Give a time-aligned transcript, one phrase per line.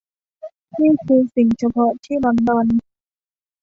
[0.79, 2.65] นี่คือสิ่งเฉพาะที่ลอนดอน